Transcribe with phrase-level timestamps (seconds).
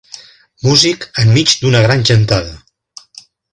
[0.67, 2.59] Músic enmig d'una gran gentada.